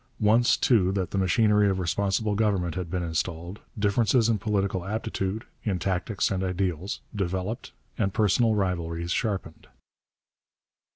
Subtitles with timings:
[0.19, 5.45] Once, too, that the machinery of responsible government had been installed, differences in political aptitude,
[5.63, 9.67] in tactics and ideals, developed, and personal rivalries sharpened.